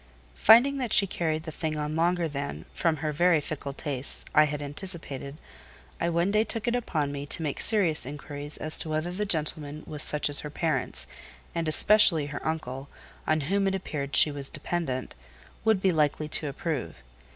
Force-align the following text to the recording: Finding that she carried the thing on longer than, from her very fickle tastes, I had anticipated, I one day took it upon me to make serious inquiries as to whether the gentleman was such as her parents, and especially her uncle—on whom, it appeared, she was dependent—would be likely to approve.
Finding 0.33 0.79
that 0.79 0.93
she 0.93 1.05
carried 1.05 1.43
the 1.43 1.51
thing 1.51 1.77
on 1.77 1.95
longer 1.95 2.27
than, 2.27 2.65
from 2.73 2.95
her 2.97 3.11
very 3.11 3.39
fickle 3.39 3.71
tastes, 3.73 4.25
I 4.33 4.45
had 4.45 4.59
anticipated, 4.59 5.37
I 5.99 6.09
one 6.09 6.31
day 6.31 6.43
took 6.43 6.67
it 6.67 6.75
upon 6.75 7.11
me 7.11 7.27
to 7.27 7.43
make 7.43 7.61
serious 7.61 8.03
inquiries 8.03 8.57
as 8.57 8.79
to 8.79 8.89
whether 8.89 9.11
the 9.11 9.27
gentleman 9.27 9.83
was 9.85 10.01
such 10.01 10.27
as 10.27 10.39
her 10.39 10.49
parents, 10.49 11.05
and 11.53 11.67
especially 11.67 12.25
her 12.25 12.43
uncle—on 12.43 13.41
whom, 13.41 13.67
it 13.67 13.75
appeared, 13.75 14.15
she 14.15 14.31
was 14.31 14.49
dependent—would 14.49 15.79
be 15.79 15.91
likely 15.91 16.27
to 16.29 16.47
approve. 16.47 17.03